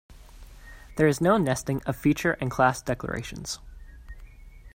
[0.97, 3.59] There is no nesting of feature and class declarations.